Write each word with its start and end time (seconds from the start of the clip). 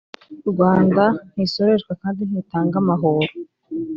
rwanda 0.51 1.03
ntisoreshwa 1.33 1.91
kandi 2.01 2.21
ntitanga 2.29 2.75
amahoro 2.83 3.29